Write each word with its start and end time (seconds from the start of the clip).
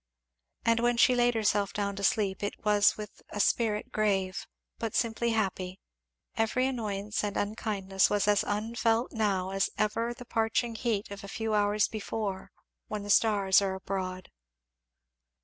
And 0.65 0.79
when 0.79 0.97
she 0.97 1.13
laid 1.13 1.35
herself 1.35 1.73
down 1.73 1.95
to 1.97 2.03
sleep 2.03 2.41
it 2.41 2.65
was 2.65 2.97
with 2.97 3.21
a 3.29 3.39
spirit 3.39 3.91
grave 3.91 4.47
but 4.79 4.95
simply 4.95 5.29
happy; 5.33 5.79
every 6.35 6.65
annoyance 6.65 7.23
and 7.23 7.37
unkindness 7.37 8.09
as 8.09 8.43
unfelt 8.43 9.11
now 9.11 9.51
as 9.51 9.69
ever 9.77 10.11
the 10.15 10.25
parching 10.25 10.73
heat 10.73 11.11
of 11.11 11.23
a 11.23 11.27
few 11.27 11.53
hours 11.53 11.87
before 11.87 12.51
when 12.87 13.03
the 13.03 13.11
stars 13.11 13.61
are 13.61 13.75
abroad. 13.75 14.31